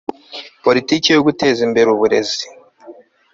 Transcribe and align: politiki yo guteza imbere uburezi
politiki 0.65 1.07
yo 1.15 1.21
guteza 1.27 1.59
imbere 1.67 1.87
uburezi 1.95 2.45